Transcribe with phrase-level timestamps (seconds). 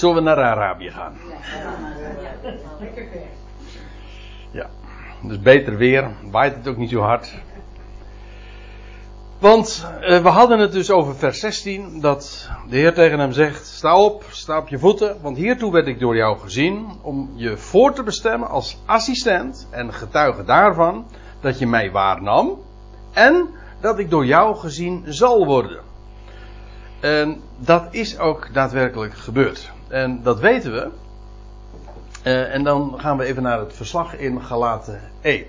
[0.00, 1.16] Zullen we naar Arabië gaan?
[4.50, 4.70] Ja,
[5.22, 7.34] dus beter weer, waait het ook niet zo hard.
[9.38, 13.66] Want uh, we hadden het dus over vers 16, dat de Heer tegen hem zegt:
[13.66, 17.56] Sta op, sta op je voeten, want hiertoe werd ik door jou gezien, om je
[17.56, 21.06] voor te bestemmen als assistent en getuige daarvan
[21.40, 22.58] dat je mij waarnam
[23.12, 23.48] en
[23.80, 25.80] dat ik door jou gezien zal worden.
[27.00, 29.72] En dat is ook daadwerkelijk gebeurd.
[29.90, 30.88] En dat weten we.
[32.24, 35.44] Uh, en dan gaan we even naar het verslag in Galaten 1.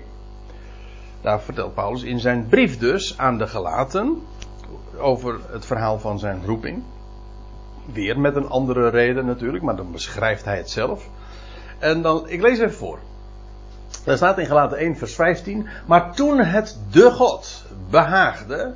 [1.20, 4.22] Daar vertelt Paulus in zijn brief dus aan de Galaten
[4.98, 6.82] over het verhaal van zijn roeping.
[7.92, 11.08] Weer met een andere reden natuurlijk, maar dan beschrijft hij het zelf.
[11.78, 12.98] En dan, ik lees even voor.
[14.04, 15.68] Daar staat in Galaten 1 vers 15.
[15.86, 18.74] Maar toen het de God behaagde,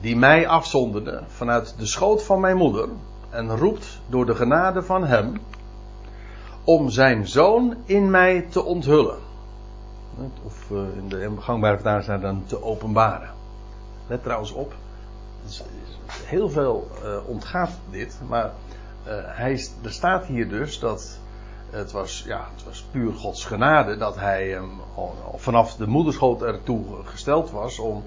[0.00, 2.88] die mij afzonderde vanuit de schoot van mijn moeder,
[3.36, 5.40] en roept door de genade van hem,
[6.64, 9.18] om zijn zoon in mij te onthullen.
[10.42, 13.30] Of uh, in de gangbare vertaling staat dan te openbaren.
[14.06, 14.74] Let trouwens op.
[16.06, 18.18] Heel veel uh, ontgaat dit.
[18.28, 21.18] Maar uh, hij, er staat hier dus dat
[21.70, 24.70] het was, ja, het was puur Gods genade dat hij hem
[25.34, 28.04] vanaf de moederschoot ertoe gesteld was om.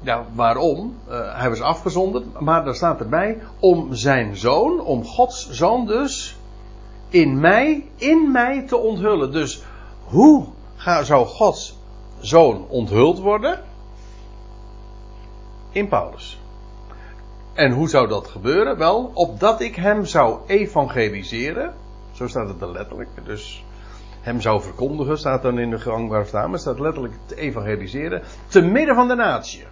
[0.00, 0.96] Ja, waarom?
[1.08, 6.36] hij was afgezonderd, maar daar staat erbij om zijn zoon, om Gods zoon dus
[7.08, 9.32] in mij, in mij te onthullen.
[9.32, 9.62] Dus
[10.04, 10.46] hoe
[11.02, 11.78] zou Gods
[12.20, 13.60] zoon onthuld worden?
[15.70, 16.40] In Paulus.
[17.52, 18.78] En hoe zou dat gebeuren?
[18.78, 21.74] Wel, opdat ik hem zou evangeliseren.
[22.12, 23.08] Zo staat het er letterlijk.
[23.24, 23.64] Dus
[24.20, 26.50] hem zou verkondigen, staat dan in de gang waar staan.
[26.50, 28.22] Maar staat letterlijk te evangeliseren.
[28.46, 29.64] Te midden van de natie.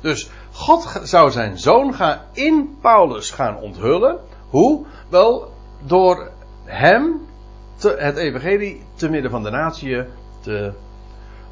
[0.00, 4.18] Dus God zou zijn zoon gaan in Paulus gaan onthullen.
[4.48, 4.86] Hoe?
[5.08, 6.30] Wel, door
[6.64, 7.26] hem
[7.76, 10.04] te, het evangelie te midden van de natie
[10.40, 10.72] te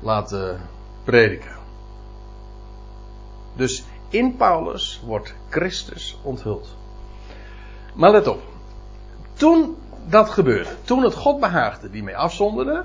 [0.01, 0.61] laten
[1.05, 1.57] prediken.
[3.57, 6.77] Dus in Paulus wordt Christus onthuld.
[7.95, 8.43] Maar let op.
[9.33, 9.77] Toen
[10.09, 12.85] dat gebeurde, toen het God behaagde die mij afzonderde,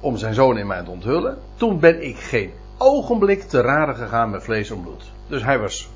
[0.00, 4.30] om zijn zoon in mij te onthullen, toen ben ik geen ogenblik te raden gegaan
[4.30, 5.12] met vlees en bloed.
[5.26, 5.90] Dus hij was,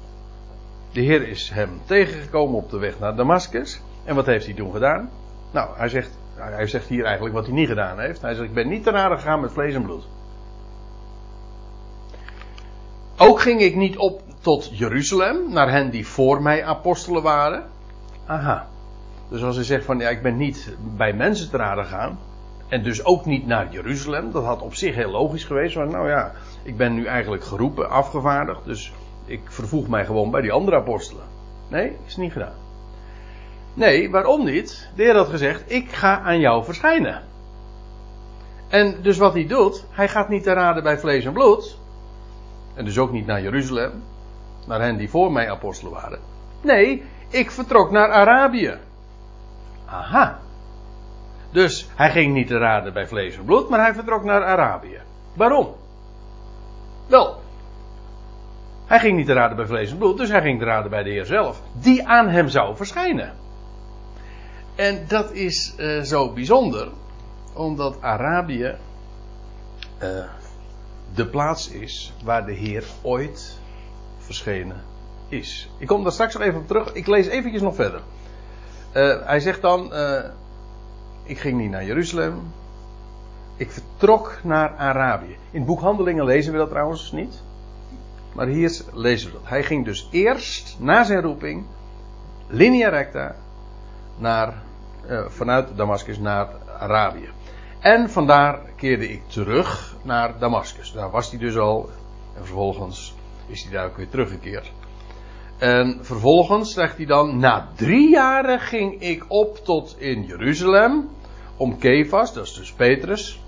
[0.92, 3.80] de Heer is hem tegengekomen op de weg naar Damascus.
[4.04, 5.10] En wat heeft hij toen gedaan?
[5.50, 8.22] Nou, hij zegt, hij zegt hier eigenlijk wat hij niet gedaan heeft.
[8.22, 10.08] Hij zegt, ik ben niet te raden gegaan met vlees en bloed.
[13.16, 17.64] Ook ging ik niet op tot Jeruzalem, naar hen die voor mij apostelen waren.
[18.26, 18.68] Aha.
[19.28, 22.18] Dus als hij zegt van, ja, ik ben niet bij mensen te raden gegaan.
[22.68, 24.32] En dus ook niet naar Jeruzalem.
[24.32, 25.76] Dat had op zich heel logisch geweest.
[25.76, 28.64] Maar nou ja, ik ben nu eigenlijk geroepen, afgevaardigd.
[28.64, 28.92] Dus
[29.24, 31.24] ik vervoeg mij gewoon bij die andere apostelen.
[31.68, 32.54] Nee, is niet gedaan.
[33.74, 34.88] Nee, waarom niet?
[34.96, 37.22] De Heer had gezegd: Ik ga aan jou verschijnen.
[38.68, 41.78] En dus wat hij doet, hij gaat niet te raden bij vlees en bloed.
[42.74, 44.02] En dus ook niet naar Jeruzalem,
[44.66, 46.18] naar hen die voor mij apostelen waren.
[46.60, 48.76] Nee, ik vertrok naar Arabië.
[49.84, 50.38] Aha.
[51.50, 55.00] Dus hij ging niet te raden bij vlees en bloed, maar hij vertrok naar Arabië.
[55.34, 55.74] Waarom?
[57.06, 57.40] Wel,
[58.88, 61.02] hij ging niet te raden bij vlees en bloed, dus hij ging te raden bij
[61.02, 63.32] de Heer zelf, die aan hem zou verschijnen.
[64.74, 66.88] En dat is uh, zo bijzonder,
[67.52, 68.74] omdat Arabië
[70.02, 70.24] uh,
[71.14, 73.58] de plaats is waar de Heer ooit
[74.18, 74.82] verschenen
[75.28, 75.68] is.
[75.78, 76.92] Ik kom daar straks nog even op terug.
[76.92, 78.00] Ik lees eventjes nog verder.
[78.92, 79.92] Uh, hij zegt dan:
[81.28, 82.52] Ik ging niet naar Jeruzalem.
[83.56, 85.36] Ik vertrok naar Arabië.
[85.50, 87.42] In het boek Handelingen lezen we dat trouwens niet.
[88.34, 89.48] Maar hier lezen we dat.
[89.48, 91.64] Hij ging dus eerst, na zijn roeping,
[92.46, 93.34] linea recta,
[94.16, 94.62] naar
[95.08, 97.28] uh, vanuit Damascus naar Arabië.
[97.78, 100.92] En vandaar keerde ik terug naar Damascus.
[100.92, 101.88] Daar was hij dus al.
[102.36, 103.14] En vervolgens
[103.46, 104.72] is hij daar ook weer teruggekeerd.
[105.58, 111.08] En vervolgens zegt hij dan: Na drie jaren ging ik op tot in Jeruzalem.
[111.58, 113.40] Om Kefas, dat is dus Petrus.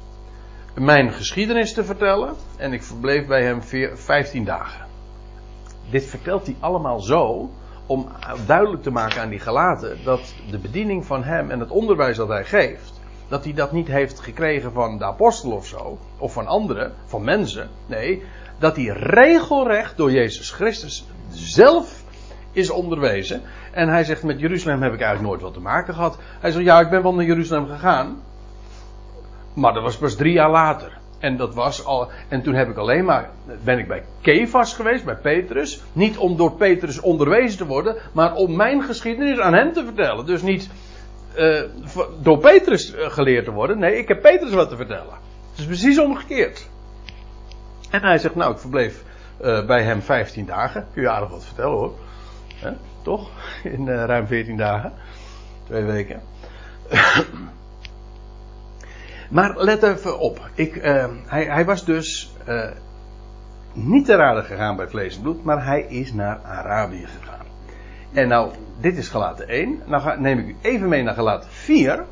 [0.75, 2.35] Mijn geschiedenis te vertellen.
[2.57, 3.63] En ik verbleef bij hem
[3.95, 4.87] 15 dagen.
[5.91, 7.51] Dit vertelt hij allemaal zo
[7.87, 8.09] om
[8.47, 12.29] duidelijk te maken aan die gelaten dat de bediening van hem en het onderwijs dat
[12.29, 16.47] hij geeft, dat hij dat niet heeft gekregen van de apostel of zo, of van
[16.47, 17.69] anderen, van mensen.
[17.87, 18.23] Nee,
[18.59, 22.00] dat hij regelrecht door Jezus Christus zelf
[22.53, 23.43] is onderwezen.
[23.73, 26.19] En hij zegt, met Jeruzalem heb ik eigenlijk nooit wat te maken gehad.
[26.41, 28.23] Hij zegt, ja, ik ben wel naar Jeruzalem gegaan.
[29.55, 30.99] Maar dat was pas drie jaar later.
[31.19, 32.11] En dat was al.
[32.29, 33.31] En toen heb ik alleen maar.
[33.65, 35.83] Ben ik bij Kefas geweest, bij Petrus.
[35.93, 37.97] Niet om door Petrus onderwezen te worden.
[38.13, 40.27] Maar om mijn geschiedenis aan hem te vertellen.
[40.27, 40.71] Dus niet
[41.39, 41.63] uh,
[42.23, 43.79] door Petrus eh, geleerd te worden.
[43.79, 45.15] Nee, ik heb Petrus wat te vertellen.
[45.51, 46.69] Het is precies omgekeerd.
[47.91, 49.03] En hij zegt, nou, ik verbleef
[49.45, 50.87] uh, bij hem 15 dagen.
[50.93, 51.93] Kun je aardig wat vertellen hoor.
[53.03, 53.31] Toch?
[53.75, 54.93] In uh, ruim 14 dagen.
[55.67, 56.21] Twee weken.
[59.31, 60.51] maar let even op.
[60.55, 62.33] Ik, uh, hij, hij, was dus
[63.73, 67.47] niet te raden gegaan bij vlees en bloed, maar hij is naar Arabië gegaan.
[68.13, 69.83] En nou, dit is gelaten 1.
[69.87, 72.05] Nou ga, neem ik u even mee naar gelaten 4.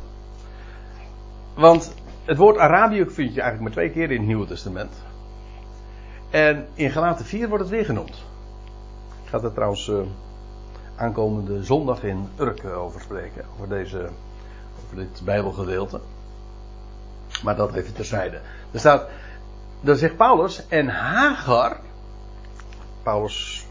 [1.54, 1.94] Want
[2.24, 4.92] het woord Arabië vind je eigenlijk maar twee keer in het Nieuwe Testament.
[6.30, 8.24] En in gelaten 4 wordt het weer genoemd.
[9.24, 9.90] Ik ga er trouwens
[10.98, 13.44] aankomende zondag in Urk over spreken.
[13.54, 14.08] Over, deze,
[14.84, 16.00] over dit Bijbelgedeelte.
[17.42, 18.40] Maar dat even terzijde.
[18.70, 19.08] Er staat,
[19.80, 21.76] dan zegt Paulus, en Hagar.
[23.02, 23.66] Paulus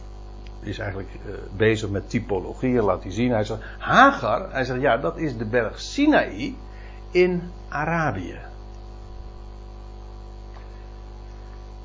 [0.59, 3.31] is eigenlijk uh, bezig met typologieën, laat hij zien.
[3.31, 6.55] Hij zegt, Hagar, hij zegt, ja, dat is de berg Sinaï
[7.11, 8.39] in Arabië.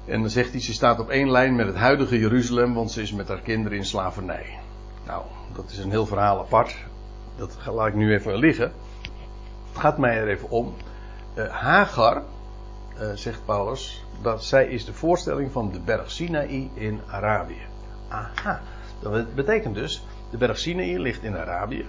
[0.04, 3.02] En dan zegt hij, ze staat op één lijn met het huidige Jeruzalem, want ze
[3.02, 4.58] is met haar kinderen in slavernij.
[5.12, 5.24] Nou,
[5.54, 6.76] dat is een heel verhaal apart.
[7.36, 8.72] Dat laat ik nu even liggen.
[9.72, 10.74] Het gaat mij er even om.
[11.34, 12.22] Uh, Hagar,
[13.00, 17.66] uh, zegt Paulus, dat zij is de voorstelling van de berg Sinaï in Arabië.
[18.08, 18.60] Aha,
[19.00, 21.86] dat betekent dus, de berg Sinaï ligt in Arabië.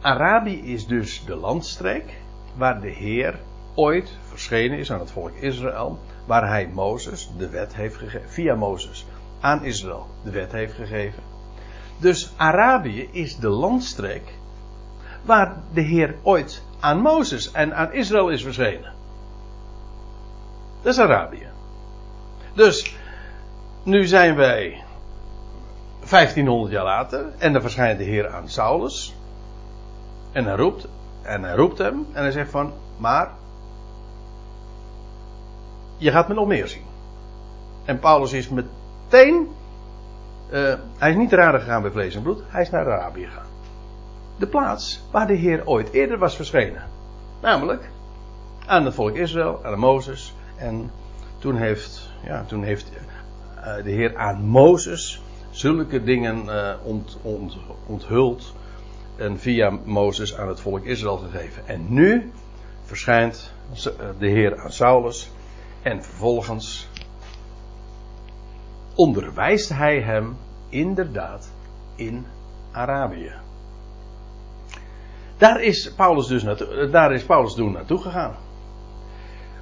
[0.00, 2.14] Arabië is dus de landstreek
[2.56, 3.40] waar de Heer
[3.74, 8.54] ooit verschenen is aan het volk Israël, waar hij Mozes de wet heeft gegeven, via
[8.54, 9.06] Mozes
[9.42, 11.22] aan Israël de wet heeft gegeven.
[11.98, 14.34] Dus Arabië is de landstreek
[15.22, 18.92] waar de Heer ooit aan Mozes en aan Israël is verschenen.
[20.82, 21.46] Dat is Arabië.
[22.54, 22.96] Dus
[23.82, 24.84] nu zijn wij
[26.10, 29.14] 1500 jaar later en dan verschijnt de Heer aan Saulus.
[30.32, 30.88] En hij roept,
[31.22, 33.30] en hij roept hem en hij zegt van, maar
[35.96, 36.84] je gaat me nog meer zien.
[37.84, 38.48] En Paulus is
[39.12, 39.48] meteen,
[40.52, 43.24] uh, hij is niet te raden gegaan bij vlees en bloed, hij is naar Arabië
[43.24, 43.46] gegaan.
[44.38, 46.82] De plaats waar de Heer ooit eerder was verschenen.
[47.40, 47.90] Namelijk
[48.66, 50.34] aan het volk Israël, aan Mozes.
[50.56, 50.90] En
[51.38, 52.92] toen heeft, ja, toen heeft
[53.56, 56.48] uh, de Heer aan Mozes zulke dingen
[56.84, 57.56] ont, ont,
[57.86, 58.54] onthuld.
[59.16, 61.62] En via Mozes aan het volk Israël gegeven.
[61.66, 62.32] En nu
[62.84, 63.52] verschijnt
[64.18, 65.30] de Heer aan Saulus
[65.82, 66.88] en vervolgens
[68.94, 70.36] onderwijst hij hem
[70.68, 71.52] inderdaad
[71.96, 72.26] in
[72.72, 73.32] Arabië.
[75.36, 78.36] Daar is Paulus dus naartoe, daar is Paulus toen naartoe gegaan.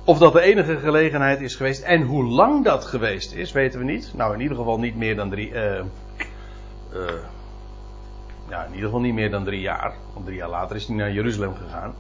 [0.04, 3.84] Of dat de enige gelegenheid is geweest en hoe lang dat geweest is, weten we
[3.84, 4.12] niet.
[4.16, 5.50] Nou, in ieder geval niet meer dan drie.
[5.50, 5.84] Uh,
[6.94, 7.10] uh,
[8.48, 9.94] ja, in ieder geval niet meer dan drie jaar.
[10.12, 11.94] Want drie jaar later is hij naar Jeruzalem gegaan.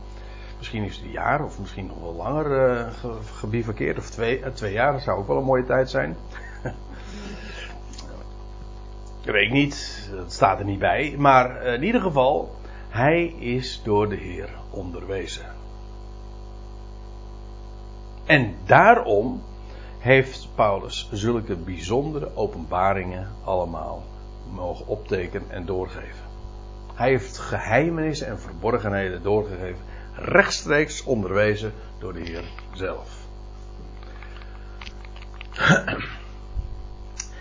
[0.58, 3.96] Misschien is het een jaar of misschien nog wel langer uh.
[3.98, 6.16] Of twee, twee jaar, dat zou ook wel een mooie tijd zijn.
[9.22, 11.14] Ik weet niet, dat staat er niet bij.
[11.18, 12.54] Maar uh, in ieder geval,
[12.88, 15.44] hij is door de Heer onderwezen.
[18.26, 19.42] En daarom
[19.98, 24.02] heeft Paulus zulke bijzondere openbaringen allemaal
[24.52, 26.28] mogen optekenen en doorgeven.
[26.94, 29.84] Hij heeft geheimenissen en verborgenheden doorgegeven
[30.14, 33.18] rechtstreeks onderwezen door de Heer zelf.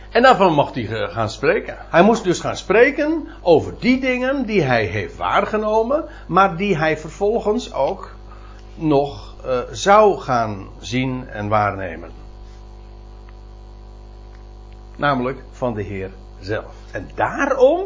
[0.10, 1.78] En daarvan mocht hij gaan spreken.
[1.90, 6.98] Hij moest dus gaan spreken over die dingen die hij heeft waargenomen, maar die hij
[6.98, 8.16] vervolgens ook
[8.76, 12.12] nog uh, zou gaan zien en waarnemen.
[14.96, 16.74] Namelijk van de Heer zelf.
[16.92, 17.86] En daarom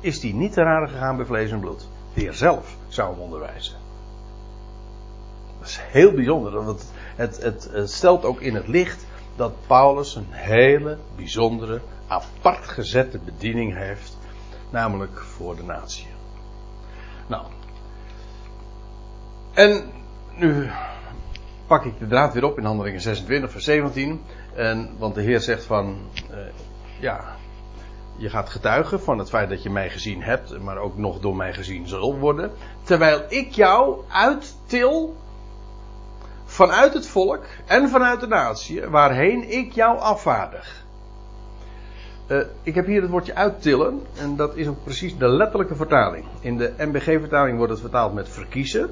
[0.00, 1.88] is hij niet te raden gegaan bij vlees en bloed.
[2.14, 3.74] De Heer zelf zou hem onderwijzen.
[5.58, 6.64] Dat is heel bijzonder.
[6.64, 12.68] Want het, het, het stelt ook in het licht dat Paulus een hele bijzondere, apart
[12.68, 14.18] gezette bediening heeft.
[14.70, 16.06] Namelijk voor de natie.
[17.26, 17.44] Nou.
[19.52, 19.92] En
[20.36, 20.70] nu
[21.66, 24.20] pak ik de draad weer op in handelingen 26 vers 17.
[24.54, 25.96] En, want de Heer zegt van,
[26.30, 26.36] uh,
[27.00, 27.36] ja,
[28.16, 31.36] je gaat getuigen van het feit dat je mij gezien hebt, maar ook nog door
[31.36, 32.52] mij gezien zal worden.
[32.82, 35.16] Terwijl ik jou uittil
[36.54, 40.84] vanuit het volk en vanuit de natie waarheen ik jou afvaardig.
[42.28, 46.24] Uh, ik heb hier het woordje uittillen en dat is ook precies de letterlijke vertaling.
[46.40, 48.90] In de MBG-vertaling wordt het vertaald met verkiezen.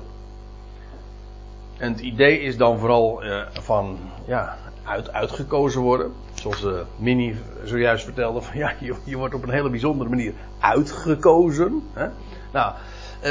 [1.78, 6.12] En het idee is dan vooral uh, van ja, uit, uitgekozen worden.
[6.34, 6.66] Zoals
[6.96, 8.40] Mini zojuist vertelde.
[8.40, 11.82] Van, ja, je, je, wordt op een hele bijzondere manier uitgekozen.
[11.92, 12.08] Hè?
[12.52, 12.74] Nou,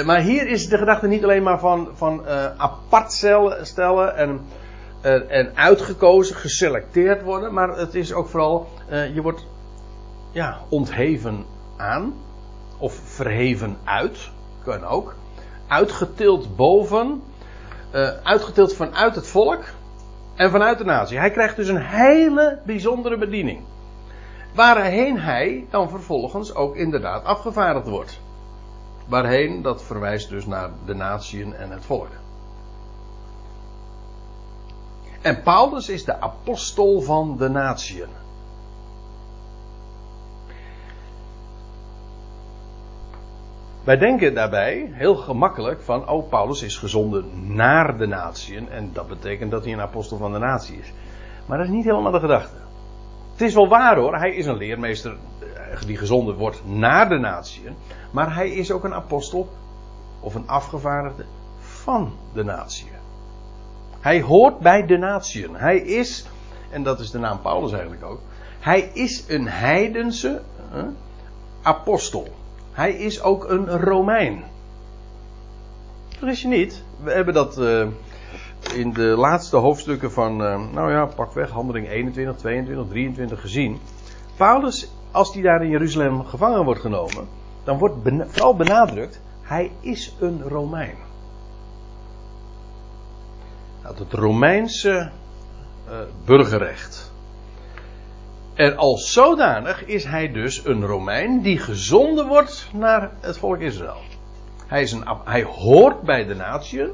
[0.06, 3.12] maar hier is de gedachte niet alleen maar van, van uh, apart
[3.62, 4.42] stellen en,
[5.30, 7.54] en uitgekozen, geselecteerd worden.
[7.54, 8.70] Maar het is ook vooral,
[9.14, 9.46] je wordt
[10.32, 11.46] ja, ontheven
[11.78, 12.14] aan.
[12.78, 14.30] Of verheven uit.
[14.64, 15.16] Kan ook.
[15.68, 17.24] Uitgetild boven.
[18.24, 19.64] uitgetild vanuit het volk
[20.36, 21.18] en vanuit de natie.
[21.18, 23.62] Hij krijgt dus een hele bijzondere bediening.
[24.54, 28.20] Waarheen hij dan vervolgens ook inderdaad afgevaardigd wordt.
[29.08, 32.10] Waarheen, dat verwijst dus naar de natieën en het volk.
[35.22, 38.10] En Paulus is de apostel van de natieën.
[43.84, 49.08] Wij denken daarbij heel gemakkelijk van, oh, Paulus is gezonden naar de natieën en dat
[49.08, 50.94] betekent dat hij een apostel van de natie is.
[51.46, 52.56] Maar dat is niet helemaal de gedachte.
[53.32, 55.18] Het is wel waar hoor, hij is een leermeester
[55.82, 57.76] eh, die gezonden wordt naar de natieën,
[58.12, 59.50] maar hij is ook een apostel
[60.20, 61.26] of een afgevaardigde
[61.60, 63.00] van de natieën.
[64.00, 65.56] Hij hoort bij de natieën.
[65.56, 66.26] Hij is,
[66.70, 68.20] en dat is de naam Paulus eigenlijk ook,
[68.60, 70.42] hij is een heidense
[71.62, 72.28] apostel.
[72.72, 74.44] Hij is ook een Romein.
[76.18, 76.84] Vergis je niet.
[77.04, 77.88] We hebben dat uh,
[78.74, 83.80] in de laatste hoofdstukken van, uh, nou ja, pakweg, handeling 21, 22, 23 gezien.
[84.36, 87.28] Paulus, als hij daar in Jeruzalem gevangen wordt genomen,
[87.64, 87.96] dan wordt
[88.28, 90.96] vooral benadrukt, hij is een Romein.
[93.84, 95.12] Nou, het Romeinse
[95.90, 97.12] uh, burgerrecht.
[98.54, 104.02] En als zodanig is hij dus een Romein die gezonden wordt naar het volk Israël.
[104.68, 106.86] Hij, is een, hij hoort bij de natie.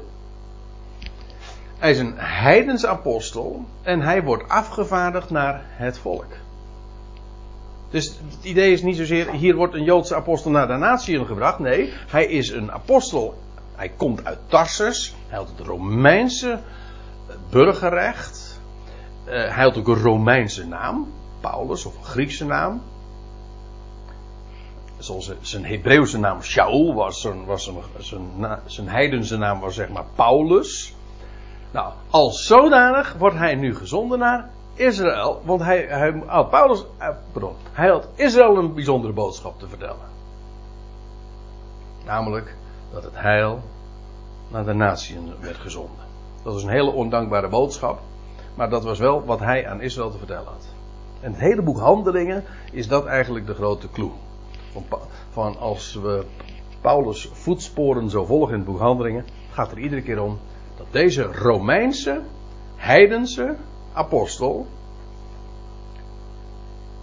[1.78, 6.26] Hij is een heidens apostel en hij wordt afgevaardigd naar het volk.
[7.90, 11.58] Dus het idee is niet zozeer, hier wordt een Joodse apostel naar de natie gebracht.
[11.58, 13.34] Nee, hij is een apostel.
[13.74, 15.14] Hij komt uit Tarsus.
[15.28, 16.60] Hij had het Romeinse
[17.50, 18.60] burgerrecht.
[19.26, 21.12] Uh, hij had ook een Romeinse naam.
[21.40, 22.82] Paulus of een Griekse naam.
[24.98, 29.88] Zoals zijn Hebreeuwse naam Shaul was, zijn, was zijn, zijn, zijn heidense naam was zeg
[29.88, 30.94] maar Paulus.
[31.70, 37.08] Nou, als zodanig wordt hij nu gezonden naar Israël, want hij, hij had Paulus, eh,
[37.32, 40.06] pardon, hij had Israël een bijzondere boodschap te vertellen.
[42.04, 42.56] Namelijk
[42.92, 43.60] dat het heil
[44.48, 46.06] naar de natieën werd gezonden.
[46.42, 48.00] Dat was een hele ondankbare boodschap,
[48.54, 50.66] maar dat was wel wat hij aan Israël te vertellen had.
[51.20, 54.10] En het hele boek Handelingen is dat eigenlijk de grote clue.
[54.72, 54.84] Van,
[55.30, 56.24] van als we
[56.80, 60.38] Paulus' voetsporen zo volgen in het boek Handelingen, gaat er iedere keer om
[60.76, 62.20] dat deze Romeinse,
[62.76, 63.56] heidense
[63.98, 64.66] apostel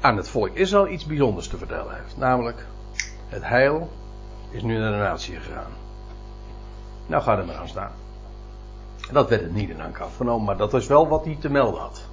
[0.02, 2.18] aan het volk Israël iets bijzonders te vertellen heeft.
[2.18, 2.66] Namelijk,
[3.28, 3.90] het heil
[4.50, 5.72] is nu naar de natie gegaan.
[7.08, 7.92] Nou, ga er maar aan staan.
[9.12, 11.82] Dat werd het niet in dank afgenomen, maar dat is wel wat hij te melden
[11.82, 12.06] had.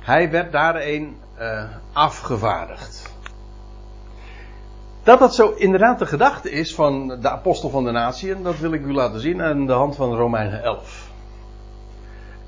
[0.00, 3.12] Hij werd daarin uh, afgevaardigd.
[5.02, 8.72] Dat dat zo inderdaad de gedachte is van de apostel van de natie, dat wil
[8.72, 11.03] ik u laten zien aan de hand van Romeinen 11.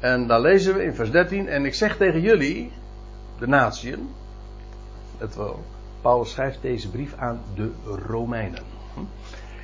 [0.00, 2.72] En daar lezen we in vers 13, en ik zeg tegen jullie,
[3.38, 4.08] de natieën,
[5.18, 5.64] het wel,
[6.00, 7.70] Paulus schrijft deze brief aan de
[8.06, 8.62] Romeinen.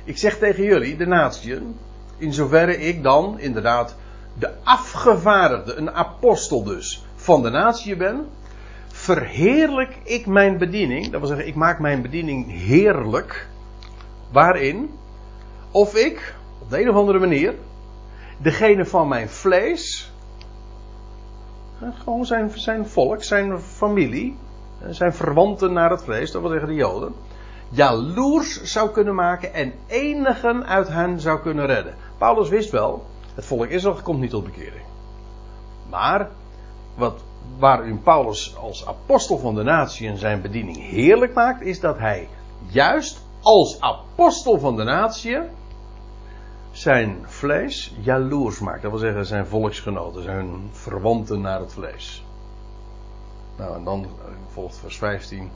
[0.03, 1.75] Ik zeg tegen jullie, de natieën,
[2.17, 3.95] in zoverre ik dan inderdaad
[4.39, 8.27] de afgevaardigde, een apostel dus, van de natie ben,
[8.87, 11.09] verheerlijk ik mijn bediening.
[11.09, 13.47] Dat wil zeggen, ik maak mijn bediening heerlijk.
[14.31, 14.89] Waarin?
[15.71, 17.53] Of ik, op de een of andere manier,
[18.37, 20.12] degene van mijn vlees,
[21.91, 24.37] gewoon zijn, zijn volk, zijn familie,
[24.89, 27.13] zijn verwanten naar het vlees, dat wil zeggen de Joden,
[27.69, 31.93] jaloers zou kunnen maken en enigen uit hen zou kunnen redden.
[32.17, 34.85] Paulus wist wel, het volk Israël komt niet tot bekering.
[35.89, 36.29] Maar
[36.95, 37.23] wat,
[37.57, 42.27] waarin Paulus als apostel van de natie en zijn bediening heerlijk maakt, is dat hij
[42.67, 45.37] juist als apostel van de natie
[46.73, 48.81] zijn vlees jaloers maakt.
[48.81, 52.25] Dat wil zeggen zijn volksgenoten, zijn verwanten naar het vlees.
[53.57, 54.07] Nou, en dan
[54.51, 55.49] volgt vers 15.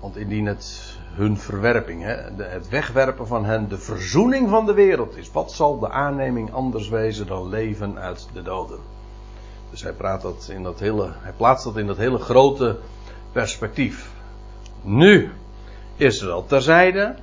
[0.00, 5.16] Want indien het hun verwerping, hè, het wegwerpen van hen, de verzoening van de wereld
[5.16, 8.78] is, wat zal de aanneming anders wezen dan leven uit de doden?
[9.70, 12.78] Dus hij, praat dat in dat hele, hij plaatst dat in dat hele grote
[13.32, 14.10] perspectief.
[14.82, 15.32] Nu,
[15.96, 17.14] Israël terzijde.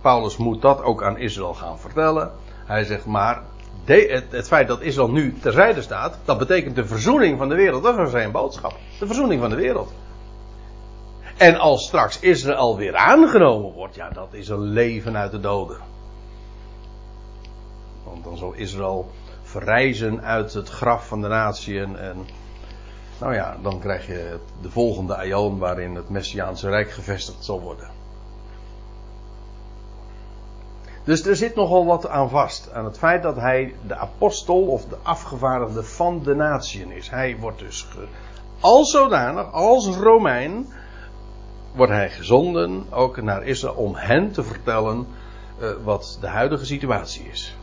[0.00, 2.30] Paulus moet dat ook aan Israël gaan vertellen.
[2.66, 3.42] Hij zegt maar,
[3.84, 7.82] het, het, feit dat Israël nu terzijde staat, dat betekent de verzoening van de wereld.
[7.82, 8.76] Dat was zijn boodschap.
[8.98, 9.92] De verzoening van de wereld.
[11.36, 15.78] En als straks Israël weer aangenomen wordt, ja, dat is een leven uit de doden.
[18.04, 19.10] Want dan zal Israël
[19.42, 22.26] verrijzen uit het graf van de natieën en
[23.20, 27.99] nou ja, dan krijg je de volgende aion waarin het Messiaanse Rijk gevestigd zal worden.
[31.10, 32.72] Dus er zit nogal wat aan vast.
[32.72, 37.10] Aan het feit dat hij de apostel of de afgevaardigde van de natieën is.
[37.10, 37.86] Hij wordt dus
[38.60, 40.72] als zodanig, als Romein,
[41.74, 45.06] wordt hij gezonden ook naar Israël om hen te vertellen
[45.60, 47.56] uh, wat de huidige situatie is.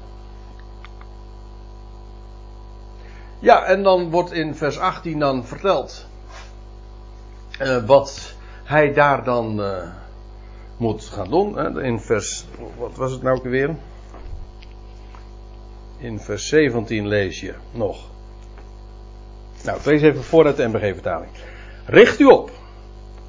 [3.39, 6.05] Ja, en dan wordt in vers 18 dan verteld
[7.61, 9.81] uh, wat hij daar dan uh,
[10.77, 11.81] moet gaan doen.
[11.81, 12.45] In vers,
[12.77, 13.75] wat was het nou weer?
[15.97, 18.09] In vers 17 lees je nog.
[19.63, 21.31] Nou, lees even vooruit de MBG-vertaling.
[21.85, 22.51] Richt u op,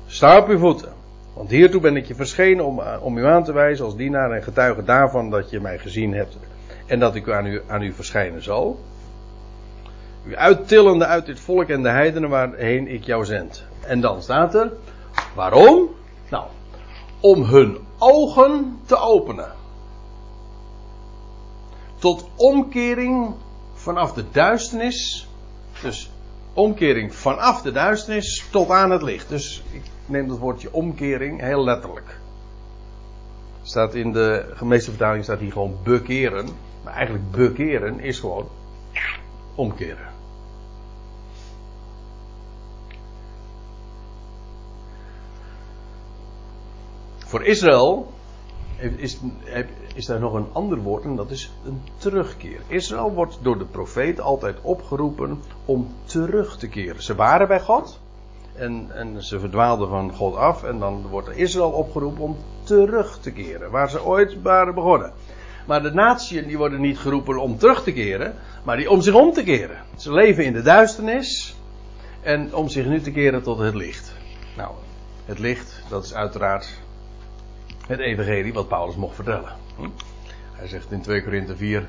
[0.07, 0.93] sta op uw voeten.
[1.35, 4.31] Want hiertoe ben ik je verschenen om, eh, om u aan te wijzen als dienaar
[4.31, 6.39] en getuige daarvan dat je mij gezien hebt.
[6.87, 8.79] En dat ik aan u, aan u verschijnen zal.
[10.25, 13.65] U uittillende uit dit volk en de heidenen waarheen ik jou zend.
[13.87, 14.73] En dan staat er,
[15.35, 15.89] waarom?
[16.31, 16.45] Nou,
[17.21, 19.53] om hun ogen te openen.
[21.99, 23.35] Tot omkering
[23.75, 25.29] vanaf de duisternis.
[25.83, 26.11] Dus
[26.53, 29.29] omkering vanaf de duisternis tot aan het licht.
[29.29, 32.19] Dus ik neem dat woordje omkering heel letterlijk.
[33.63, 36.49] Staat in de gemeeste vertaling staat hier gewoon bekeren.
[36.85, 38.49] Maar eigenlijk bekeren is gewoon
[39.55, 40.18] omkeren.
[47.29, 48.13] Voor Israël
[48.97, 49.19] is,
[49.95, 52.61] is daar nog een ander woord en dat is een terugkeer.
[52.67, 57.03] Israël wordt door de profeet altijd opgeroepen om terug te keren.
[57.03, 58.01] Ze waren bij God
[58.55, 63.33] en, en ze verdwaalden van God af en dan wordt Israël opgeroepen om terug te
[63.33, 65.13] keren, waar ze ooit waren begonnen.
[65.67, 69.15] Maar de natieën die worden niet geroepen om terug te keren, maar die om zich
[69.15, 69.79] om te keren.
[69.97, 71.57] Ze leven in de duisternis
[72.21, 74.13] en om zich nu te keren tot het licht.
[74.57, 74.71] Nou,
[75.25, 76.87] het licht, dat is uiteraard
[77.89, 79.53] het evangelie wat Paulus mocht vertellen.
[79.77, 79.89] Hm?
[80.53, 81.89] Hij zegt in 2 Korinthe 4,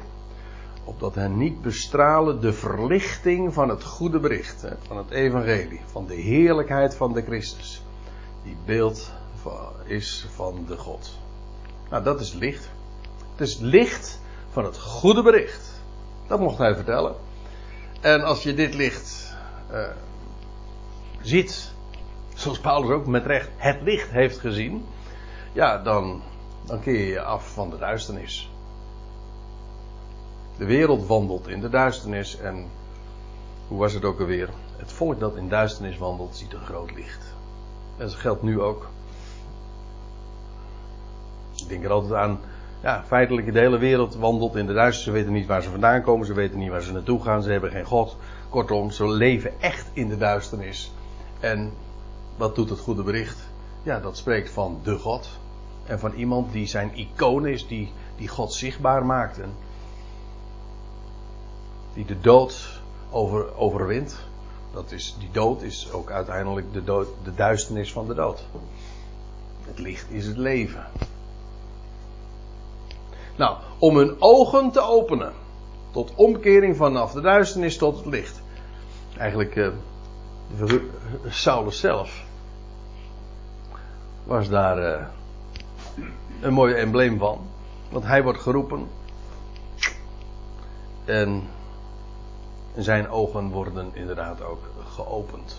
[0.83, 6.15] opdat hen niet bestralen de verlichting van het goede bericht, van het evangelie, van de
[6.15, 7.83] heerlijkheid van de Christus,
[8.43, 9.11] die beeld
[9.85, 11.17] is van de God.
[11.89, 12.69] Nou, dat is licht.
[13.31, 14.19] Het is licht
[14.51, 15.81] van het goede bericht.
[16.27, 17.15] Dat mocht hij vertellen.
[18.01, 19.35] En als je dit licht
[19.71, 19.87] uh,
[21.21, 21.71] ziet,
[22.35, 24.85] zoals Paulus ook met recht het licht heeft gezien,
[25.59, 26.21] ja, dan,
[26.65, 28.51] dan keer je je af van de duisternis.
[30.57, 32.65] De wereld wandelt in de duisternis en
[33.67, 34.49] hoe was het ook alweer?
[34.77, 37.33] Het volk dat in duisternis wandelt ziet een groot licht.
[37.97, 38.87] En dat geldt nu ook.
[41.55, 42.39] Ik denk er altijd aan,
[42.81, 45.03] ja, feitelijk de hele wereld wandelt in de duisternis.
[45.03, 47.51] Ze weten niet waar ze vandaan komen, ze weten niet waar ze naartoe gaan, ze
[47.51, 48.17] hebben geen God.
[48.49, 50.91] Kortom, ze leven echt in de duisternis.
[51.39, 51.73] En
[52.37, 53.47] wat doet het goede bericht?
[53.83, 55.29] Ja, dat spreekt van de God.
[55.89, 59.39] En van iemand die zijn icoon is, die, die God zichtbaar maakt.
[61.93, 64.19] Die de dood over, overwint.
[64.73, 68.45] Dat is, die dood is ook uiteindelijk de, dood, de duisternis van de dood.
[69.65, 70.85] Het licht is het leven.
[73.35, 75.33] Nou, om hun ogen te openen.
[75.91, 78.41] Tot omkering vanaf de duisternis tot het licht.
[79.17, 79.69] Eigenlijk uh,
[81.27, 82.23] Saulus zelf
[84.23, 85.07] was daar uh,
[86.41, 87.39] een mooi embleem van.
[87.89, 88.87] Want hij wordt geroepen.
[91.05, 91.43] En
[92.75, 94.61] zijn ogen worden inderdaad ook
[94.95, 95.57] geopend.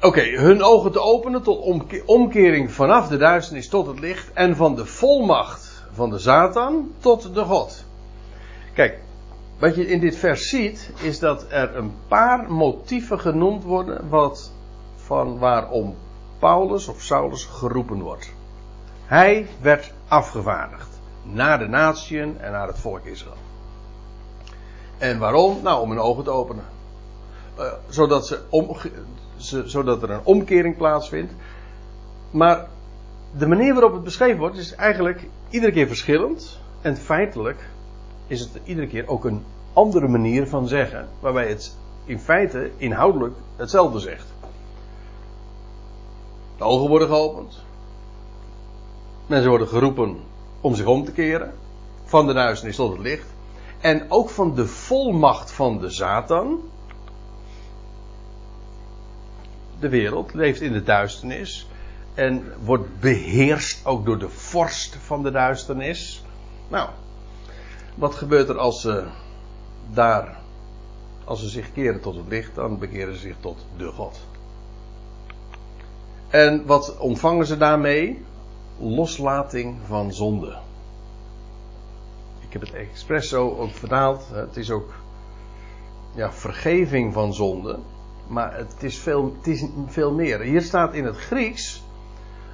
[0.00, 4.74] Oké, hun ogen te openen tot omkering vanaf de duisternis tot het licht en van
[4.74, 7.84] de volmacht van de Satan tot de God.
[8.74, 8.98] Kijk,
[9.60, 14.52] wat je in dit vers ziet, is dat er een paar motieven genoemd worden wat,
[14.96, 15.94] van waarom
[16.38, 18.32] Paulus of Saulus geroepen wordt.
[19.04, 23.36] Hij werd afgevaardigd naar de natieën en naar het volk Israël.
[24.98, 25.62] En waarom?
[25.62, 26.64] Nou, om hun ogen te openen.
[27.58, 28.76] Uh, zodat, ze om,
[29.36, 31.32] ze, zodat er een omkering plaatsvindt.
[32.30, 32.66] Maar
[33.36, 36.58] de manier waarop het beschreven wordt is eigenlijk iedere keer verschillend.
[36.80, 37.68] En feitelijk
[38.30, 41.08] is het iedere keer ook een andere manier van zeggen.
[41.20, 44.26] Waarbij het in feite inhoudelijk hetzelfde zegt.
[46.56, 47.62] De ogen worden geopend.
[49.26, 50.16] Mensen worden geroepen
[50.60, 51.52] om zich om te keren.
[52.04, 53.26] Van de duisternis tot het licht.
[53.80, 56.60] En ook van de volmacht van de Satan.
[59.80, 61.66] De wereld leeft in de duisternis.
[62.14, 66.24] En wordt beheerst ook door de vorst van de duisternis.
[66.68, 66.88] Nou,
[67.94, 69.04] wat gebeurt er als ze
[69.92, 70.38] daar,
[71.24, 74.20] als ze zich keren tot het licht, dan bekeren ze zich tot de God.
[76.28, 78.24] En wat ontvangen ze daarmee?
[78.78, 80.58] Loslating van zonde.
[82.40, 84.28] Ik heb het expres zo ook vertaald.
[84.32, 84.94] Het is ook
[86.14, 87.78] ja, vergeving van zonde.
[88.26, 90.40] Maar het is, veel, het is veel meer.
[90.40, 91.82] Hier staat in het Grieks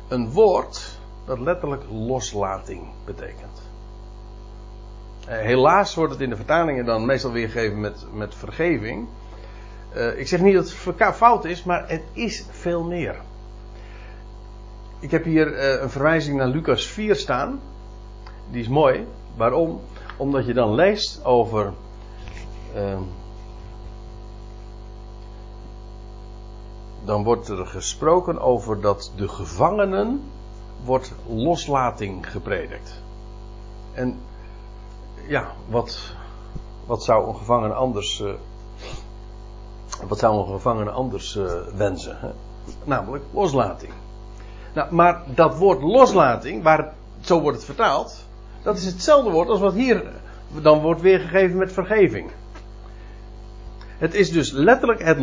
[0.09, 3.66] een woord dat letterlijk loslating betekent.
[5.27, 9.09] Eh, helaas wordt het in de vertalingen dan meestal weergegeven met, met vergeving.
[9.95, 13.17] Uh, ik zeg niet dat het fout is, maar het is veel meer.
[15.01, 17.61] Ik heb hier uh, een verwijzing naar Lucas 4 staan.
[18.51, 19.07] Die is mooi.
[19.37, 19.81] Waarom?
[20.17, 21.73] Omdat je dan leest over.
[22.77, 22.99] Uh,
[27.05, 30.23] dan wordt er gesproken over dat de gevangenen
[30.85, 33.03] wordt loslating gepredikt.
[33.93, 34.19] En
[35.29, 36.15] ja, wat,
[36.87, 38.21] wat zou een gevangene anders.
[38.21, 38.33] Uh,
[40.09, 42.19] wat zou een gevangene anders uh, wensen?
[42.21, 42.29] Hè?
[42.85, 43.93] Namelijk loslating.
[44.75, 48.25] Nou, maar dat woord loslating, waar, zo wordt het vertaald,
[48.63, 50.13] dat is hetzelfde woord als wat hier
[50.63, 52.31] dan wordt weergegeven met vergeving.
[53.99, 55.19] Het is dus letterlijk het,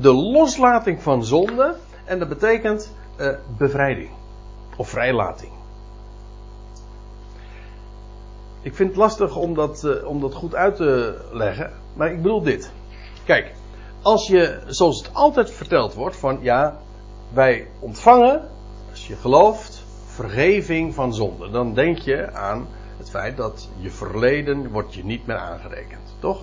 [0.00, 4.10] de loslating van zonde en dat betekent uh, bevrijding
[4.76, 5.57] of vrijlating.
[8.62, 12.22] Ik vind het lastig om dat, uh, om dat goed uit te leggen, maar ik
[12.22, 12.72] bedoel dit.
[13.24, 13.54] Kijk,
[14.02, 16.78] als je, zoals het altijd verteld wordt, van ja,
[17.32, 18.48] wij ontvangen,
[18.90, 21.50] als je gelooft, vergeving van zonde.
[21.50, 22.66] Dan denk je aan
[22.96, 26.42] het feit dat je verleden wordt je niet meer aangerekend, toch?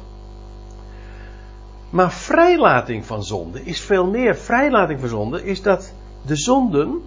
[1.90, 4.36] Maar vrijlating van zonde is veel meer.
[4.36, 5.94] Vrijlating van zonde is dat
[6.26, 7.02] de zonden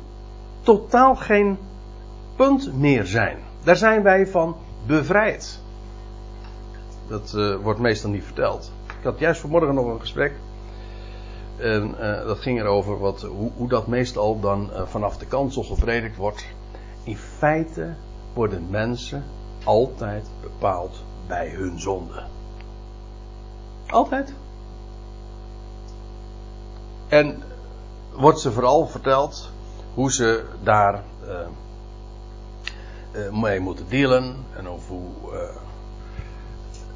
[0.62, 1.58] totaal geen
[2.36, 3.38] punt meer zijn.
[3.64, 4.56] Daar zijn wij van
[4.88, 5.60] bevrijd.
[7.06, 8.72] Dat uh, wordt meestal niet verteld.
[8.98, 10.32] Ik had juist vanmorgen nog een gesprek.
[11.56, 15.62] En uh, dat ging erover wat, hoe, hoe dat meestal dan uh, vanaf de kansel
[15.62, 16.46] gepredikt wordt.
[17.02, 17.94] In feite
[18.34, 19.24] worden mensen
[19.64, 22.22] altijd bepaald bij hun zonde.
[23.86, 24.34] Altijd.
[27.08, 27.42] En
[28.16, 29.50] wordt ze vooral verteld
[29.94, 31.02] hoe ze daar
[33.32, 35.38] mee moeten dealen en over hoe uh,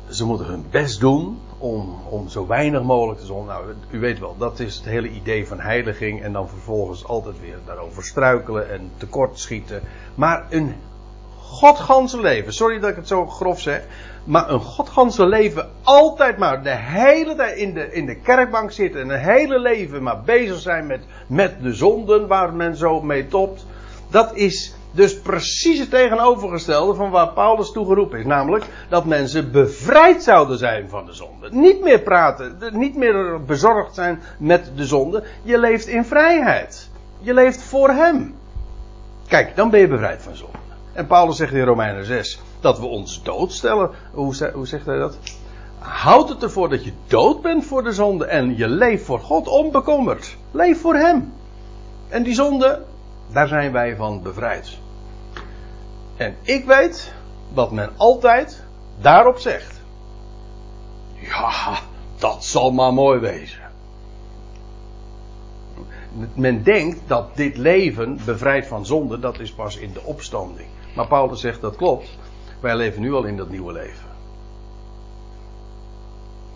[0.09, 3.47] ze moeten hun best doen om, om zo weinig mogelijk te zonnen.
[3.47, 7.41] Nou, u weet wel, dat is het hele idee van heiliging en dan vervolgens altijd
[7.41, 9.83] weer daarover struikelen en tekortschieten.
[10.15, 10.75] Maar een
[11.39, 13.85] godganse leven, sorry dat ik het zo grof zeg,
[14.25, 19.01] maar een godganse leven altijd maar de hele tijd in de, in de kerkbank zitten
[19.01, 23.29] en een hele leven maar bezig zijn met, met de zonden waar men zo mee
[23.29, 23.67] topt.
[24.11, 28.25] Dat is dus precies het tegenovergestelde van waar Paulus toe geroepen is.
[28.25, 31.49] Namelijk dat mensen bevrijd zouden zijn van de zonde.
[31.51, 35.23] Niet meer praten, niet meer bezorgd zijn met de zonde.
[35.43, 36.91] Je leeft in vrijheid.
[37.19, 38.35] Je leeft voor hem.
[39.27, 40.59] Kijk, dan ben je bevrijd van zonde.
[40.93, 43.91] En Paulus zegt in Romeinen 6 dat we ons doodstellen.
[44.13, 45.19] Hoe, hoe zegt hij dat?
[45.79, 49.49] Houd het ervoor dat je dood bent voor de zonde en je leeft voor God
[49.49, 50.37] onbekommerd.
[50.51, 51.33] Leef voor Hem.
[52.09, 52.83] En die zonde,
[53.33, 54.79] daar zijn wij van bevrijd.
[56.23, 57.13] En ik weet
[57.55, 58.63] dat men altijd
[59.01, 59.81] daarop zegt.
[61.15, 61.79] Ja,
[62.19, 63.61] dat zal maar mooi wezen.
[66.35, 70.69] Men denkt dat dit leven, bevrijd van zonde, dat is pas in de opstanding.
[70.95, 72.19] Maar Paulus zegt dat klopt.
[72.61, 74.11] Wij leven nu al in dat nieuwe leven.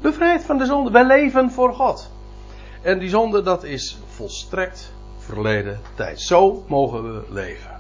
[0.00, 0.90] Bevrijd van de zonde.
[0.90, 2.10] Wij leven voor God.
[2.82, 6.20] En die zonde, dat is volstrekt verleden tijd.
[6.20, 7.76] Zo mogen we leven.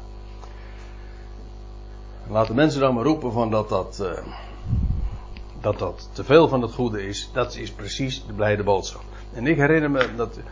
[2.28, 4.32] Laten mensen dan maar roepen van dat dat, uh,
[5.60, 7.30] dat dat te veel van het goede is.
[7.32, 9.04] Dat is precies de blijde boodschap.
[9.32, 10.38] En ik herinner me dat.
[10.38, 10.44] Uh,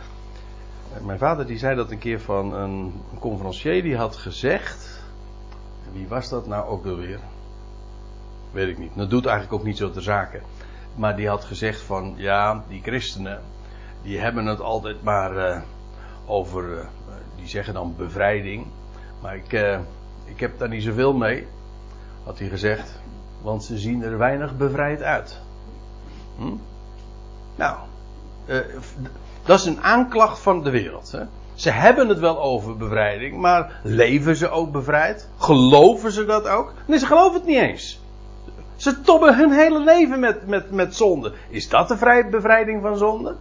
[1.04, 5.02] mijn vader die zei dat een keer van een, conferencier die had gezegd.
[5.92, 7.18] Wie was dat nou ook alweer?
[8.50, 8.90] Weet ik niet.
[8.94, 10.42] Dat doet eigenlijk ook niet zo te zaken.
[10.94, 13.40] Maar die had gezegd van ja, die christenen.
[14.02, 15.60] Die hebben het altijd maar uh,
[16.26, 16.88] over.
[17.36, 18.66] die zeggen dan bevrijding.
[19.20, 19.78] Maar ik,
[20.24, 21.46] ik heb daar niet zoveel mee
[22.24, 23.00] had hij gezegd,
[23.42, 25.40] want ze zien er weinig bevrijd uit.
[26.36, 26.54] Hm?
[27.56, 27.76] Nou,
[28.46, 28.58] uh,
[29.44, 31.12] dat is een aanklacht van de wereld.
[31.12, 31.22] Hè?
[31.54, 35.28] Ze hebben het wel over bevrijding, maar leven ze ook bevrijd?
[35.38, 36.72] Geloven ze dat ook?
[36.86, 38.00] Nee, ze geloven het niet eens.
[38.76, 41.32] Ze tobben hun hele leven met, met, met zonde.
[41.48, 43.36] Is dat de vrij, bevrijding van zonde?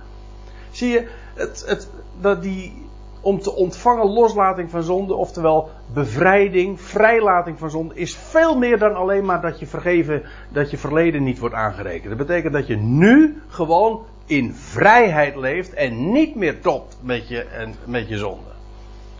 [0.71, 1.87] Zie je, het, het,
[2.21, 2.82] dat die,
[3.23, 8.95] om te ontvangen loslating van zonde, oftewel bevrijding, vrijlating van zonde, is veel meer dan
[8.95, 12.17] alleen maar dat je vergeven, dat je verleden niet wordt aangerekend.
[12.17, 17.43] Dat betekent dat je nu gewoon in vrijheid leeft en niet meer topt met je,
[17.43, 18.49] en, met je zonde.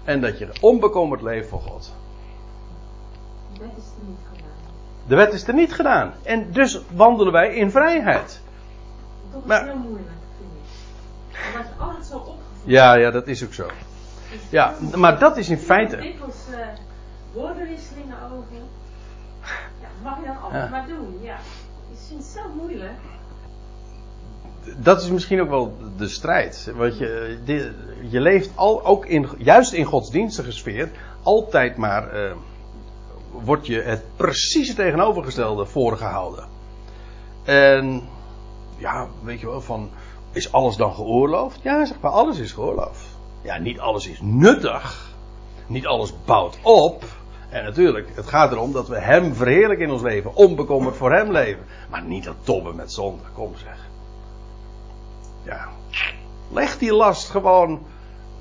[0.04, 1.94] En dat je onbekommerd leeft voor God.
[3.54, 4.50] De wet is er niet gedaan.
[5.08, 6.14] De wet is er niet gedaan.
[6.24, 8.42] En dus wandelen wij in vrijheid.
[9.32, 11.38] Dat is Maar- heel moeilijk, vind ik.
[11.38, 12.40] Er wordt altijd zo opgevoed.
[12.64, 13.66] Ja, ja, dat is ook zo.
[14.50, 15.96] Ja, maar dat is in feite.
[15.98, 16.58] Dikwijls eh,
[17.34, 18.56] woordenwisselingen over.
[19.82, 20.70] Ja, mag je dan altijd Ja.
[20.70, 21.36] maar doen, ja.
[21.92, 22.92] Ik vind het zo moeilijk.
[24.78, 26.72] Dat is misschien ook wel de strijd.
[26.76, 27.38] Want je,
[28.10, 30.92] je leeft al, ook in, juist in godsdienstige sfeer,
[31.24, 32.10] altijd maar.
[32.10, 32.32] eh,
[33.32, 36.48] wordt je het precies tegenovergestelde voorgehouden.
[37.44, 38.02] En
[38.78, 39.90] ja, weet je wel, van
[40.32, 41.60] is alles dan geoorloofd?
[41.62, 43.06] Ja, zeg maar, alles is geoorloofd.
[43.44, 45.12] Ja, niet alles is nuttig.
[45.68, 47.04] Niet alles bouwt op.
[47.50, 50.36] En natuurlijk, het gaat erom dat we Hem verheerlijken in ons leven.
[50.36, 51.64] Onbekommerd voor Hem leven.
[51.90, 53.24] Maar niet dat tobben met zonde.
[53.34, 53.90] Kom zeg.
[55.44, 55.68] Ja.
[56.52, 57.82] Leg die last gewoon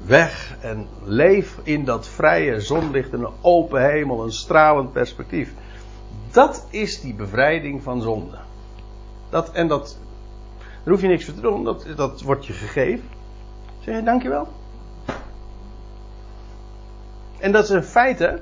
[0.04, 0.56] weg.
[0.60, 3.12] En leef in dat vrije zonlicht.
[3.12, 4.22] Een open hemel.
[4.22, 5.52] Een stralend perspectief.
[6.30, 8.38] Dat is die bevrijding van zonde.
[9.30, 9.98] Dat, en dat,
[10.58, 11.64] daar hoef je niks voor te doen.
[11.64, 13.08] Dat, dat wordt je gegeven.
[13.80, 14.48] Zeg je dankjewel.
[17.42, 18.32] En dat is een feit, hè?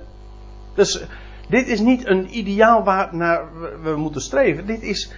[0.75, 1.05] Dus
[1.49, 3.45] dit is niet een ideaal waar naar
[3.83, 4.67] we- moeten streven.
[4.67, 5.13] Dit is,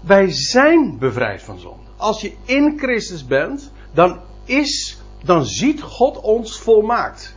[0.00, 1.84] wij zijn bevrijd van zonde.
[1.96, 7.34] Als je in Christus bent, dan is, dan ziet God ons volmaakt.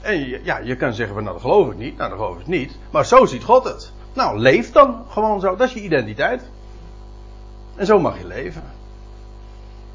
[0.00, 1.96] En ja, je kan zeggen nou, dat geloof ik niet.
[1.96, 2.78] Nou, dat geloof ik niet.
[2.90, 3.92] Maar zo ziet God het.
[4.12, 5.56] Nou, leef dan gewoon zo.
[5.56, 6.42] Dat is je identiteit.
[7.76, 8.62] En zo mag je leven.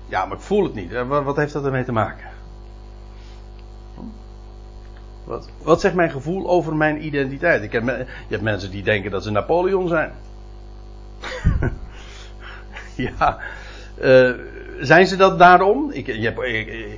[0.08, 0.92] Ja, maar ik voel het niet.
[1.08, 2.28] Wat heeft dat ermee te maken?
[5.30, 7.64] Wat, wat zegt mijn gevoel over mijn identiteit?
[7.64, 10.12] Ik heb, je hebt mensen die denken dat ze Napoleon zijn.
[13.08, 13.38] ja.
[14.00, 14.32] eh,
[14.80, 15.92] zijn ze dat daarom?
[15.92, 16.34] Ik, je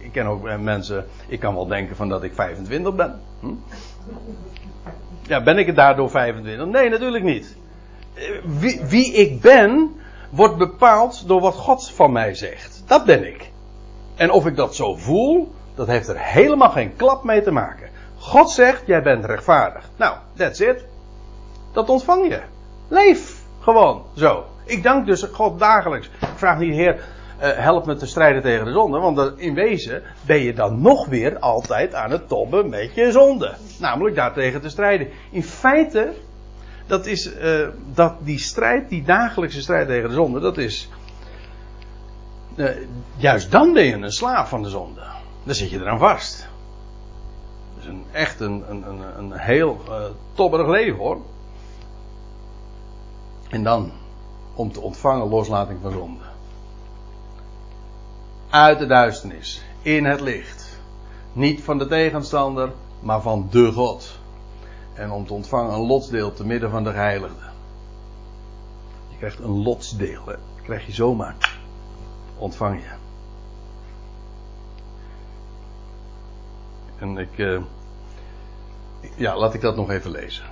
[0.04, 1.06] ik ken ook eh, mensen.
[1.28, 3.20] Ik kan wel denken van dat ik 25 ben.
[3.40, 3.54] Hm?
[5.22, 6.66] Ja, ben ik het daardoor 25?
[6.66, 7.56] Nee, natuurlijk niet.
[8.14, 9.96] Eh, Wie, wie ik ben,
[10.30, 12.84] wordt bepaald door wat God van mij zegt.
[12.88, 13.52] Dat ben ik.
[14.16, 17.91] En of ik dat zo voel, dat heeft er helemaal geen klap mee te maken.
[18.22, 19.90] God zegt, jij bent rechtvaardig.
[19.98, 20.86] Nou, that's it.
[21.74, 22.42] Dat ontvang je.
[22.88, 24.46] Leef gewoon zo.
[24.66, 26.08] Ik dank dus God dagelijks.
[26.08, 27.04] Ik vraag niet, Heer,
[27.40, 29.00] eh, help me te strijden tegen de zonde.
[29.00, 33.54] Want in wezen ben je dan nog weer altijd aan het tobben met je zonde.
[33.80, 35.08] Namelijk daartegen te strijden.
[35.32, 36.14] In feite,
[36.88, 40.90] dat is eh, dat die strijd, die dagelijkse strijd tegen de zonde, dat is.
[42.56, 42.66] eh,
[43.18, 45.02] juist dan ben je een slaaf van de zonde.
[45.44, 46.50] Dan zit je eraan vast.
[47.82, 48.84] Is een, echt een, een,
[49.18, 51.18] een, heel eh tobberig leven hoor.
[53.50, 53.92] En dan
[54.54, 56.24] om te ontvangen loslating van zonde.
[58.50, 60.80] Uit de duisternis, in het licht.
[61.34, 64.20] Niet van de tegenstander, maar van de God.
[64.94, 67.52] En om te ontvangen een lotsdeel te midden van de geheiligden.
[69.10, 70.22] Je krijgt een lotsdeel,
[70.64, 71.60] krijg je zomaar.
[72.38, 72.90] Ontvang je.
[77.02, 77.38] En ik.
[77.38, 77.62] eh,
[79.16, 80.44] ja, laat ik dat nog even lezen.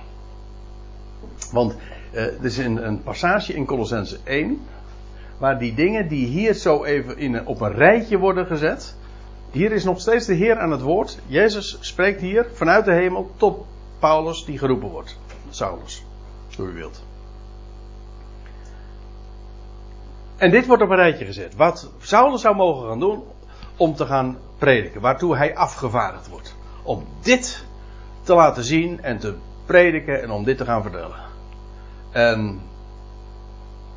[1.52, 1.76] Want
[2.12, 4.60] eh, er is een, een passage in Colossense 1.
[5.38, 8.96] Waar die dingen die hier zo even in, op een rijtje worden gezet.
[9.50, 11.18] Hier is nog steeds de Heer aan het woord.
[11.26, 13.66] Jezus spreekt hier vanuit de hemel tot
[13.98, 15.18] Paulus die geroepen wordt.
[15.50, 16.04] Saulus,
[16.48, 17.02] zo u wilt.
[20.36, 21.54] En dit wordt op een rijtje gezet.
[21.56, 23.22] Wat Saulus zou mogen gaan doen
[23.80, 25.00] om te gaan prediken.
[25.00, 26.56] Waartoe hij afgevaardigd wordt.
[26.82, 27.64] Om dit
[28.22, 31.16] te laten zien en te prediken en om dit te gaan vertellen.
[32.10, 32.60] En,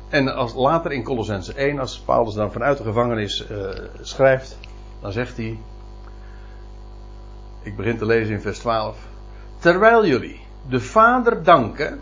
[0.08, 3.68] en als later in Colossense 1, als Paulus dan vanuit de gevangenis eh,
[4.00, 4.58] schrijft,
[5.00, 5.58] dan zegt hij.
[7.62, 8.96] Ik begin te lezen in vers 12.
[9.58, 12.00] Terwijl jullie de Vader danken,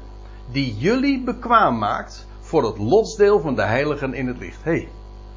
[0.51, 4.65] die jullie bekwaam maakt voor het lotsdeel van de heiligen in het licht.
[4.65, 4.89] Hé, hey,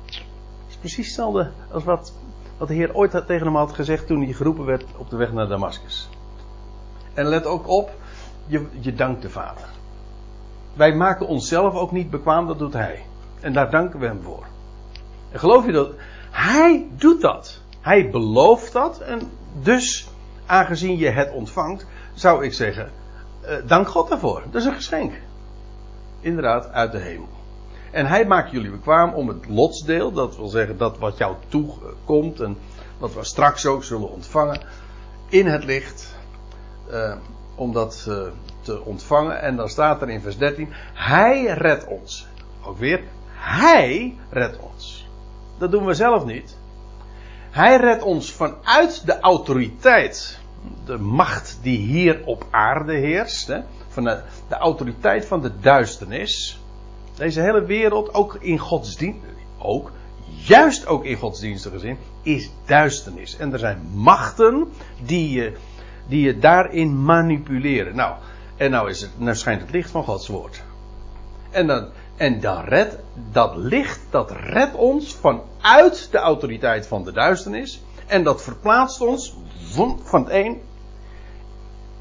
[0.05, 2.13] dat is precies hetzelfde als wat,
[2.57, 5.31] wat de Heer ooit tegen hem had gezegd toen hij geroepen werd op de weg
[5.31, 6.09] naar Damascus.
[7.13, 7.91] En let ook op,
[8.45, 9.67] je, je dankt de Vader.
[10.73, 13.05] Wij maken onszelf ook niet bekwaam, dat doet Hij.
[13.39, 14.45] En daar danken we Hem voor.
[15.31, 15.91] En geloof je dat?
[16.31, 17.61] Hij doet dat.
[17.81, 20.09] Hij belooft dat en dus,
[20.45, 22.91] aangezien je het ontvangt, zou ik zeggen,
[23.41, 24.43] eh, dank God daarvoor.
[24.51, 25.13] Dat is een geschenk.
[26.19, 27.29] Inderdaad, uit de hemel.
[27.95, 32.39] En hij maakt jullie bekwaam om het lotsdeel, dat wil zeggen dat wat jou toekomt
[32.39, 32.57] en
[32.97, 34.61] wat we straks ook zullen ontvangen,
[35.29, 36.15] in het licht,
[36.89, 37.15] eh,
[37.55, 38.17] om dat eh,
[38.61, 39.41] te ontvangen.
[39.41, 42.27] En dan staat er in vers 13, hij redt ons.
[42.63, 43.03] Ook weer,
[43.33, 45.07] hij redt ons.
[45.57, 46.57] Dat doen we zelf niet.
[47.51, 50.39] Hij redt ons vanuit de autoriteit,
[50.85, 56.59] de macht die hier op aarde heerst, hè, van de, de autoriteit van de duisternis.
[57.15, 59.19] Deze hele wereld, ook in godsdienst,
[59.57, 59.91] ook,
[60.47, 63.37] juist ook in godsdienstige zin, is duisternis.
[63.37, 64.67] En er zijn machten
[65.05, 65.53] die je,
[66.07, 67.95] die je daarin manipuleren.
[67.95, 68.15] Nou,
[68.57, 70.63] en nou, is het, nou schijnt het licht van Gods woord.
[71.51, 72.99] En, dan, en dan red,
[73.31, 77.81] dat licht, dat redt ons vanuit de autoriteit van de duisternis.
[78.05, 79.35] En dat verplaatst ons
[79.71, 80.61] van, van het een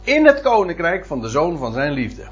[0.03, 2.27] in het koninkrijk van de zoon van zijn liefde.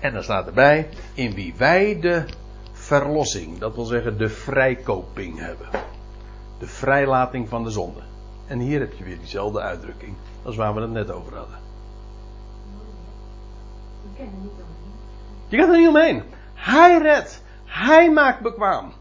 [0.00, 2.24] En dan staat erbij, in wie wij de
[2.72, 5.68] verlossing, dat wil zeggen de vrijkoping hebben.
[6.58, 8.00] De vrijlating van de zonde.
[8.46, 11.58] En hier heb je weer diezelfde uitdrukking als waar we het net over hadden.
[15.48, 16.22] Je gaat er niet omheen.
[16.54, 17.42] Hij redt.
[17.64, 18.92] Hij maakt bekwaam.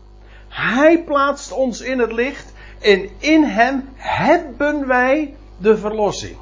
[0.48, 2.54] Hij plaatst ons in het licht.
[2.80, 6.38] En in hem hebben wij de verlossing.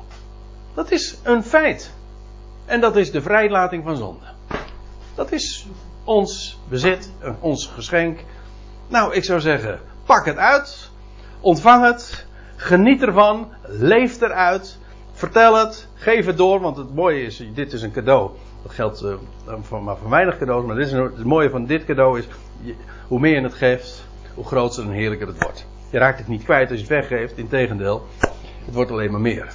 [0.74, 1.92] Dat is een feit.
[2.66, 4.26] En dat is de vrijlating van zonde.
[5.16, 5.68] Dat is
[6.04, 8.20] ons bezit, ons geschenk.
[8.88, 10.90] Nou, ik zou zeggen, pak het uit.
[11.40, 12.26] Ontvang het.
[12.56, 13.52] Geniet ervan.
[13.68, 14.78] Leef eruit.
[15.14, 15.88] Vertel het.
[15.94, 16.60] Geef het door.
[16.60, 18.32] Want het mooie is, dit is een cadeau.
[18.64, 19.14] Dat geldt uh,
[19.62, 20.66] voor, maar voor weinig cadeaus.
[20.66, 22.28] Maar dit is het mooie van dit cadeau is,
[23.08, 25.66] hoe meer je het geeft, hoe groter en heerlijker het wordt.
[25.90, 27.38] Je raakt het niet kwijt als je het weggeeft.
[27.38, 28.08] Integendeel,
[28.66, 29.54] het wordt alleen maar meer.